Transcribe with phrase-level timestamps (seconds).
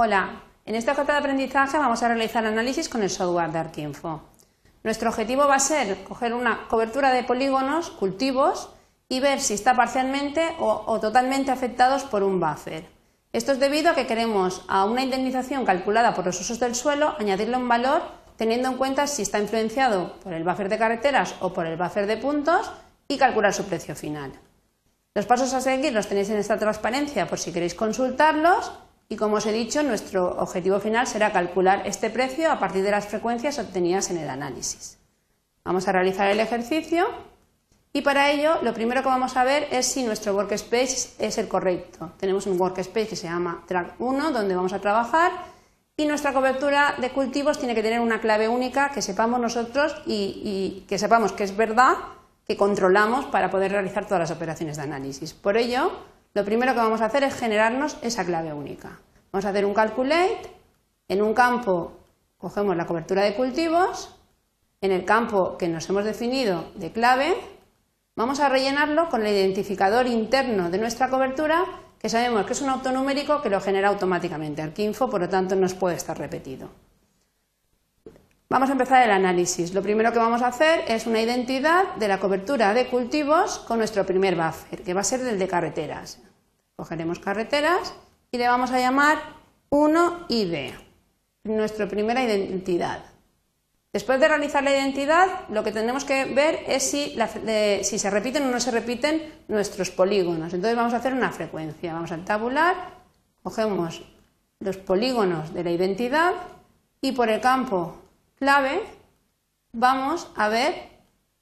[0.00, 4.22] Hola, en esta carta de aprendizaje vamos a realizar análisis con el software de Arquinfo.
[4.84, 8.70] Nuestro objetivo va a ser coger una cobertura de polígonos, cultivos,
[9.08, 12.86] y ver si está parcialmente o, o, totalmente afectados por un buffer.
[13.32, 17.16] Esto es debido a que queremos a una indemnización calculada por los usos del suelo
[17.18, 18.02] añadirle un valor
[18.36, 22.06] teniendo en cuenta si está influenciado por el buffer de carreteras o por el buffer
[22.06, 22.70] de puntos
[23.08, 24.30] y calcular su precio final.
[25.16, 28.70] Los pasos a seguir los tenéis en esta transparencia por si queréis consultarlos
[29.08, 32.90] y como os he dicho, nuestro objetivo final será calcular este precio a partir de
[32.90, 34.98] las frecuencias obtenidas en el análisis.
[35.64, 37.06] Vamos a realizar el ejercicio
[37.92, 41.48] y para ello lo primero que vamos a ver es si nuestro workspace es el
[41.48, 42.12] correcto.
[42.18, 45.32] Tenemos un workspace que se llama track 1 donde vamos a trabajar
[45.96, 50.42] y nuestra cobertura de cultivos tiene que tener una clave única que sepamos nosotros y,
[50.44, 51.94] y que sepamos que es verdad
[52.46, 55.34] que controlamos para poder realizar todas las operaciones de análisis.
[55.34, 55.92] Por ello,
[56.34, 58.98] lo primero que vamos a hacer es generarnos esa clave única.
[59.32, 60.50] Vamos a hacer un calculate,
[61.08, 61.92] en un campo
[62.36, 64.14] cogemos la cobertura de cultivos,
[64.80, 67.34] en el campo que nos hemos definido de clave,
[68.14, 71.64] vamos a rellenarlo con el identificador interno de nuestra cobertura,
[71.98, 75.66] que sabemos que es un autonumérico que lo genera automáticamente Arquinfo, por lo tanto no
[75.68, 76.68] puede estar repetido.
[78.50, 79.74] Vamos a empezar el análisis.
[79.74, 83.76] Lo primero que vamos a hacer es una identidad de la cobertura de cultivos con
[83.76, 86.22] nuestro primer buffer, que va a ser el de carreteras.
[86.74, 87.92] Cogeremos carreteras
[88.32, 89.18] y le vamos a llamar
[89.68, 90.72] 1ID,
[91.44, 93.04] nuestra primera identidad.
[93.92, 97.18] Después de realizar la identidad, lo que tenemos que ver es si,
[97.82, 100.54] si, se repiten o no se repiten nuestros polígonos.
[100.54, 101.92] Entonces vamos a hacer una frecuencia.
[101.92, 102.76] Vamos a tabular,
[103.42, 104.02] cogemos
[104.60, 106.32] los polígonos de la identidad
[107.02, 108.07] y por el campo
[108.38, 108.82] clave
[109.72, 110.74] vamos a ver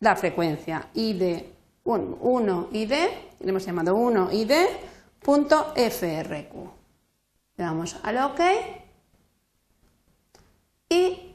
[0.00, 1.42] la frecuencia ID
[1.84, 2.92] 1, ID,
[3.40, 4.52] le hemos llamado 1 ID
[5.20, 6.54] .frq.
[7.56, 8.40] Le damos al OK
[10.88, 11.34] y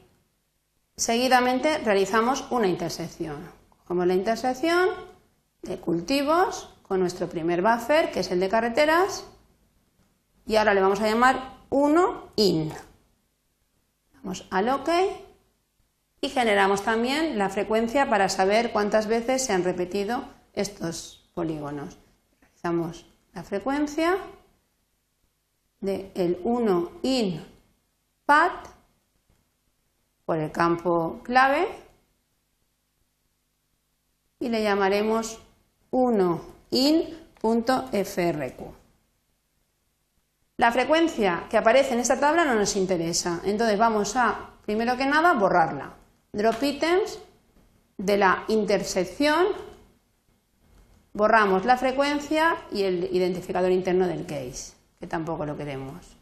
[0.96, 3.36] seguidamente realizamos una intersección.
[3.84, 4.88] Cogemos la intersección
[5.62, 9.24] de cultivos con nuestro primer buffer, que es el de carreteras,
[10.46, 12.72] y ahora le vamos a llamar 1 in.
[14.14, 14.88] Damos al OK
[16.20, 21.98] y generamos también la frecuencia para saber cuántas veces se han repetido estos polígonos.
[22.40, 24.16] Realizamos la frecuencia
[25.80, 27.44] del el 1 in
[28.24, 28.66] pat
[30.24, 31.68] por el campo clave
[34.40, 35.38] y le llamaremos
[35.90, 36.40] 1
[36.70, 38.60] in.frq.
[40.58, 45.04] La frecuencia que aparece en esta tabla no nos interesa, entonces vamos a, primero que
[45.04, 45.92] nada, borrarla.
[46.32, 47.18] Drop items
[47.98, 49.46] de la intersección
[51.16, 56.14] Borramos la frecuencia y el identificador interno del case, que tampoco lo queremos.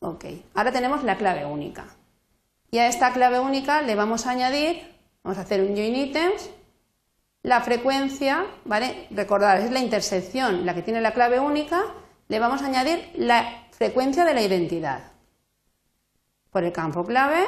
[0.00, 0.24] Ok,
[0.54, 1.86] ahora tenemos la clave única.
[2.72, 4.82] Y a esta clave única le vamos a añadir,
[5.22, 6.50] vamos a hacer un join items,
[7.44, 9.06] la frecuencia, ¿vale?
[9.12, 11.84] Recordad, es la intersección la que tiene la clave única,
[12.26, 15.12] le vamos a añadir la frecuencia de la identidad.
[16.50, 17.44] Por el campo clave,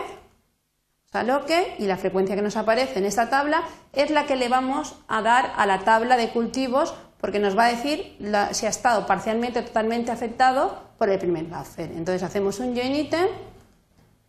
[1.15, 4.97] saloque y la frecuencia que nos aparece en esta tabla es la que le vamos
[5.07, 8.19] a dar a la tabla de cultivos porque nos va a decir
[8.51, 11.93] si ha estado parcialmente o totalmente afectado por el primer buffer.
[11.93, 13.29] Entonces hacemos un join item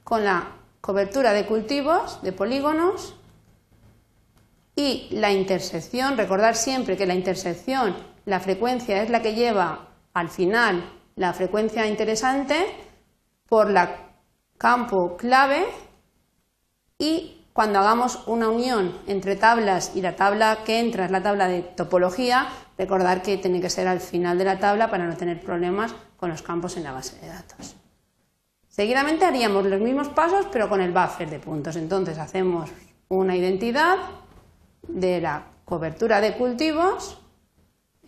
[0.04, 3.16] con la cobertura de cultivos, de polígonos
[4.76, 10.30] y la intersección, recordar siempre que la intersección, la frecuencia es la que lleva al
[10.30, 12.64] final la frecuencia interesante
[13.50, 14.12] por la
[14.60, 15.66] campo clave
[16.98, 21.48] y cuando hagamos una unión entre tablas y la tabla que entra es la tabla
[21.48, 25.42] de topología, recordar que tiene que ser al final de la tabla para no tener
[25.42, 27.76] problemas con los campos en la base de datos.
[28.68, 31.78] Seguidamente haríamos los mismos pasos pero con el buffer de puntos.
[31.78, 32.70] Entonces hacemos
[33.08, 33.98] una identidad
[34.88, 37.18] de la cobertura de cultivos,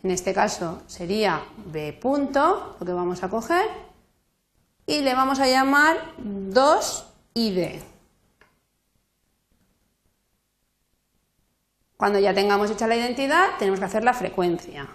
[0.03, 3.65] en este caso sería B punto, lo que vamos a coger,
[4.85, 7.96] y le vamos a llamar 2ID.
[11.97, 14.87] Cuando ya tengamos hecha la identidad, tenemos que hacer la frecuencia.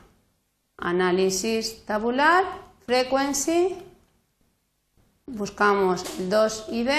[0.76, 2.44] Análisis tabular,
[2.86, 3.76] frequency,
[5.26, 6.92] buscamos 2ID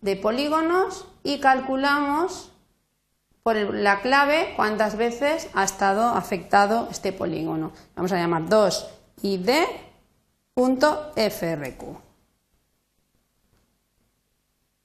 [0.00, 2.50] de polígonos y calculamos
[3.44, 7.72] por la clave cuántas veces ha estado afectado este polígono.
[7.94, 9.62] Vamos a llamar 2id.frq.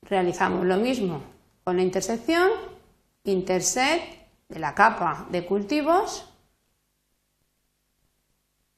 [0.03, 1.37] Realizamos lo mismo
[1.67, 2.49] con la intersección,
[3.25, 6.23] intersect de la capa de cultivos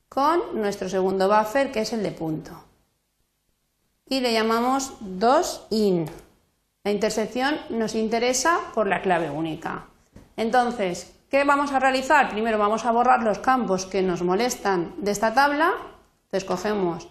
[0.10, 2.52] con nuestro segundo buffer que es el de punto.
[4.08, 6.10] Y le llamamos 2in.
[6.84, 9.86] La intersección nos interesa por la clave única.
[10.36, 12.32] Entonces, ¿qué vamos a realizar?
[12.32, 15.74] Primero vamos a borrar los campos que nos molestan de esta tabla.
[16.24, 17.08] Entonces cogemos,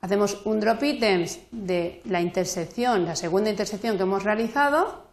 [0.00, 5.06] hacemos un drop items de la intersección, la segunda intersección que hemos realizado,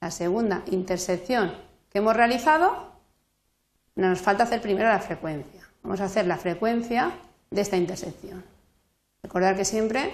[0.00, 1.52] la segunda intersección
[1.90, 2.92] que hemos realizado,
[3.94, 5.62] nos falta hacer primero la frecuencia.
[5.82, 7.12] Vamos a hacer la frecuencia
[7.50, 8.44] de esta intersección.
[9.22, 10.12] Recordar que siempre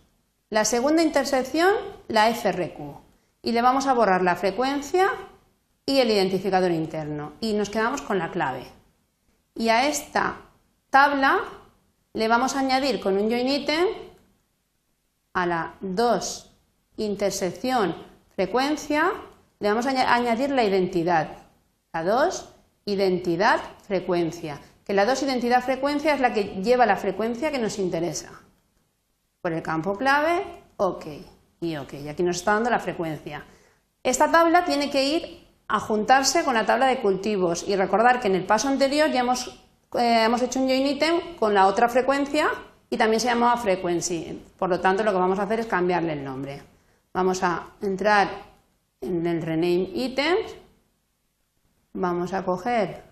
[0.49, 1.73] la segunda intersección,
[2.07, 2.97] la FRQ,
[3.41, 5.09] y le vamos a borrar la frecuencia
[5.85, 8.67] y el identificador interno, y nos quedamos con la clave.
[9.55, 10.37] Y a esta
[10.89, 11.39] tabla
[12.13, 13.87] le vamos a añadir con un join item
[15.33, 16.45] a la 2
[16.97, 17.95] intersección
[18.35, 19.11] frecuencia,
[19.59, 21.29] le vamos a añadir la identidad,
[21.93, 27.51] la 2 identidad frecuencia, que la 2 identidad frecuencia es la que lleva la frecuencia
[27.51, 28.29] que nos interesa
[29.41, 30.43] por el campo clave,
[30.77, 31.05] OK
[31.61, 31.93] y OK.
[31.93, 33.45] Y aquí nos está dando la frecuencia.
[34.03, 38.27] Esta tabla tiene que ir a juntarse con la tabla de cultivos y recordar que
[38.27, 39.47] en el paso anterior ya hemos,
[39.93, 42.49] eh, hemos hecho un join item con la otra frecuencia
[42.89, 44.41] y también se llamaba frequency.
[44.57, 46.61] Por lo tanto, lo que vamos a hacer es cambiarle el nombre.
[47.13, 48.48] Vamos a entrar
[49.01, 50.55] en el rename items,
[51.93, 53.03] vamos a coger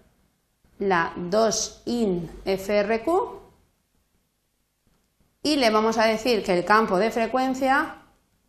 [0.80, 3.08] la 2in frq
[5.44, 8.02] y le vamos a decir que el campo de frecuencia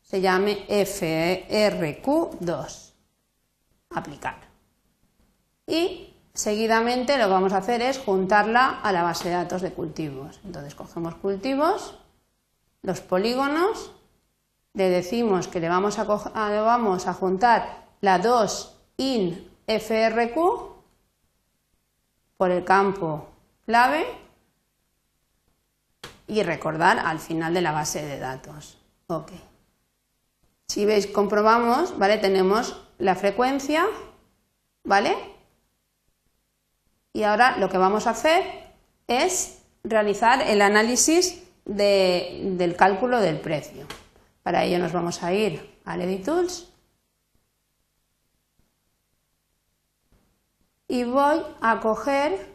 [0.02, 2.92] se llame FRQ2.
[3.90, 4.36] Aplicar.
[5.66, 9.72] Y seguidamente lo que vamos a hacer es juntarla a la base de datos de
[9.72, 10.40] cultivos.
[10.44, 11.98] Entonces cogemos cultivos,
[12.82, 13.92] los polígonos,
[14.74, 16.04] le decimos que le vamos a,
[16.50, 20.36] le vamos a juntar la 2 in FRQ
[22.36, 23.28] por el campo
[23.66, 24.06] clave
[26.26, 28.78] y recordar al final de la base de datos.
[29.08, 29.32] Ok.
[30.68, 32.18] Si veis, comprobamos, ¿vale?
[32.18, 33.86] Tenemos la frecuencia,
[34.84, 35.16] ¿vale?
[37.14, 38.44] Y ahora lo que vamos a hacer
[39.06, 43.86] es realizar el análisis del cálculo del precio.
[44.48, 46.72] Para ello nos vamos a ir al Edit Tools
[50.88, 52.46] y voy a coger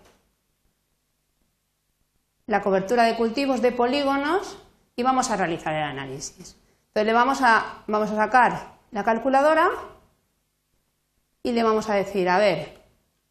[2.48, 4.58] la cobertura de cultivos de polígonos
[4.96, 6.58] y vamos a realizar el análisis.
[6.88, 9.70] Entonces le vamos a, vamos a sacar la calculadora
[11.44, 12.82] y le vamos a decir, a ver,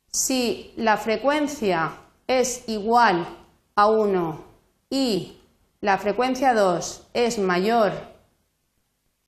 [0.06, 1.94] si la frecuencia
[2.28, 3.26] es igual
[3.74, 4.44] a 1
[4.88, 5.40] y
[5.80, 8.11] la frecuencia 2 es mayor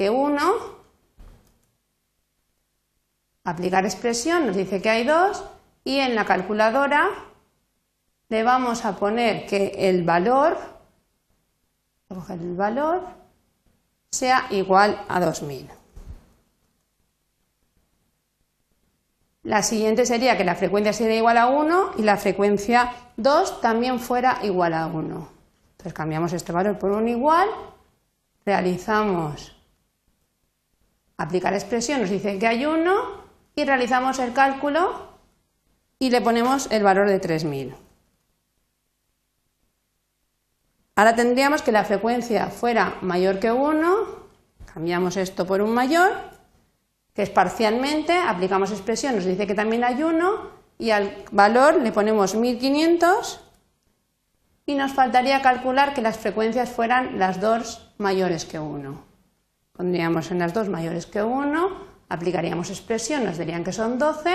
[0.05, 0.39] que 1,
[3.45, 5.45] aplicar expresión nos dice que hay 2
[5.83, 7.09] y en la calculadora
[8.29, 10.59] le vamos a poner que el valor,
[12.29, 13.01] el valor
[14.11, 15.71] sea igual a 2000.
[19.45, 23.99] La siguiente sería que la frecuencia sea igual a 1 y la frecuencia 2 también
[23.99, 25.29] fuera igual a 1.
[25.73, 27.49] Entonces cambiamos este valor por un igual,
[28.45, 29.55] realizamos
[31.17, 32.93] aplicar expresión, nos dice que hay 1
[33.57, 35.09] y realizamos el cálculo
[35.99, 37.75] y le ponemos el valor de 3000.
[40.97, 43.97] Ahora tendríamos que la frecuencia fuera mayor que 1,
[44.73, 46.13] cambiamos esto por un mayor,
[47.15, 51.93] que es parcialmente, aplicamos expresión, nos dice que también hay 1 y al valor le
[51.93, 53.41] ponemos 1500
[54.67, 59.14] y nos faltaría calcular que las frecuencias fueran las dos mayores que 1.
[59.77, 61.69] Pondríamos en las dos mayores que 1,
[62.09, 64.31] aplicaríamos expresión, nos dirían que son 12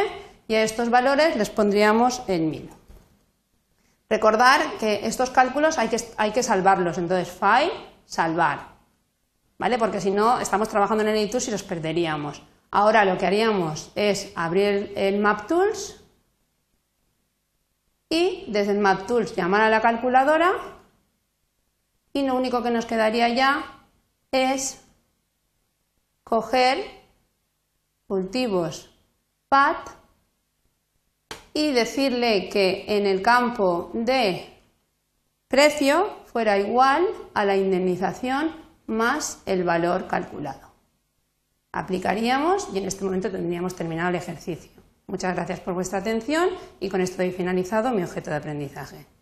[0.49, 2.69] y a estos valores les pondríamos en 1000.
[4.09, 7.71] Recordar que estos cálculos hay que, hay que salvarlos, entonces file,
[8.05, 8.79] salvar,
[9.57, 9.77] ¿vale?
[9.77, 12.41] Porque si no, estamos trabajando en el editor y los perderíamos.
[12.71, 16.03] Ahora lo que haríamos es abrir el, Map Tools
[18.09, 20.51] y desde el Map Tools llamar a la calculadora
[22.11, 23.85] y lo único que nos quedaría ya
[24.31, 24.83] es
[26.29, 26.85] coger
[28.05, 28.95] cultivos
[29.49, 29.89] PAT
[31.55, 34.47] y decirle que en el campo de
[35.47, 38.51] precio fuera igual a la indemnización
[38.85, 40.69] más el valor calculado.
[41.71, 44.71] Aplicaríamos y en este momento tendríamos terminado el ejercicio.
[45.07, 49.18] Muchas gracias por vuestra atención y con esto he finalizado mi objeto de aprendizaje.